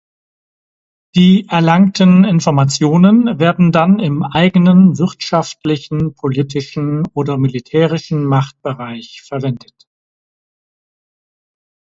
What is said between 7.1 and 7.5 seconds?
oder